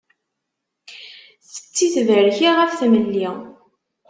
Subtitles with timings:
[1.51, 3.27] Tetti tberki ɣef tmelli.